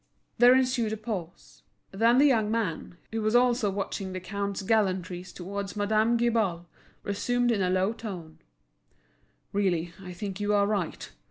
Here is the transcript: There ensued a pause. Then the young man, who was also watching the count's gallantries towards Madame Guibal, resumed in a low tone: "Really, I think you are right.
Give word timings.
There 0.39 0.55
ensued 0.55 0.93
a 0.93 0.97
pause. 0.97 1.61
Then 1.91 2.17
the 2.17 2.25
young 2.25 2.49
man, 2.49 2.97
who 3.11 3.21
was 3.21 3.35
also 3.35 3.69
watching 3.69 4.13
the 4.13 4.19
count's 4.19 4.63
gallantries 4.63 5.31
towards 5.31 5.75
Madame 5.75 6.17
Guibal, 6.17 6.65
resumed 7.03 7.51
in 7.51 7.61
a 7.61 7.69
low 7.69 7.93
tone: 7.93 8.39
"Really, 9.53 9.93
I 10.01 10.13
think 10.13 10.39
you 10.39 10.55
are 10.55 10.65
right. 10.65 11.11